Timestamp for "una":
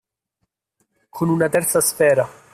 1.29-1.47